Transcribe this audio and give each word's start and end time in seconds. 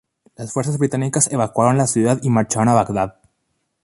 Las 0.35 0.51
fuerzas 0.51 0.79
británicas 0.79 1.31
evacuaron 1.31 1.77
la 1.77 1.85
ciudad 1.85 2.17
y 2.23 2.31
marcharon 2.31 2.69
a 2.69 2.73
Bagdad. 2.73 3.17